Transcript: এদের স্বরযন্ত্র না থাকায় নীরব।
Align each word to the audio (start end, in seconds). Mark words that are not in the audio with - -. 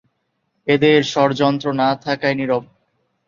এদের 0.67 0.99
স্বরযন্ত্র 1.03 1.67
না 1.81 1.89
থাকায় 2.03 2.35
নীরব। 2.35 2.63